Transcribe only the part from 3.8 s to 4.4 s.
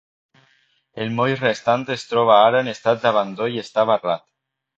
barrat.